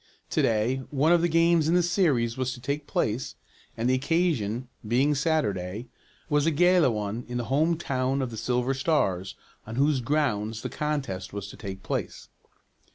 [0.31, 3.35] To day one of the games in the series was to take place,
[3.77, 5.89] and the occasion, being Saturday,
[6.27, 9.35] was a gala one in the home town of the Silver Stars,
[9.67, 12.29] on whose grounds the contest was to take place.